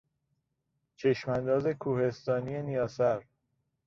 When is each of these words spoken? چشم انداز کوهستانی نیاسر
چشم 0.95 1.31
انداز 1.31 1.67
کوهستانی 1.67 2.61
نیاسر 2.61 3.25